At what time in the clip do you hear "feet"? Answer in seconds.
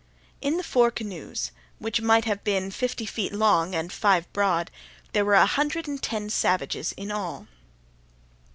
3.05-3.31